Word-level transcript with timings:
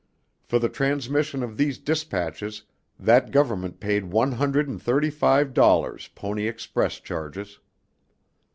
For 0.41 0.57
the 0.57 0.67
transmission 0.67 1.43
of 1.43 1.57
these 1.57 1.77
dispatches 1.77 2.63
that 2.99 3.29
Government 3.29 3.79
paid 3.79 4.05
one 4.05 4.31
hundred 4.31 4.67
and 4.67 4.81
thirty 4.81 5.11
five 5.11 5.53
dollars 5.53 6.07
Pony 6.15 6.47
Express 6.47 6.99
charges. 6.99 7.59